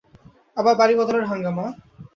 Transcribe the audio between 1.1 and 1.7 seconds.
হাঙ্গামা?